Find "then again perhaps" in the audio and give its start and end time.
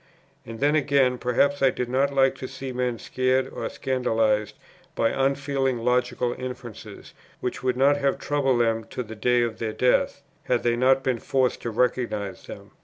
0.59-1.61